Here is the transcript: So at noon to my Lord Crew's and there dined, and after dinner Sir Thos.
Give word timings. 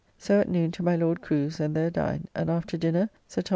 So 0.17 0.39
at 0.39 0.49
noon 0.49 0.71
to 0.71 0.81
my 0.81 0.95
Lord 0.95 1.21
Crew's 1.21 1.59
and 1.59 1.75
there 1.75 1.91
dined, 1.91 2.27
and 2.33 2.49
after 2.49 2.75
dinner 2.75 3.11
Sir 3.27 3.43
Thos. 3.43 3.49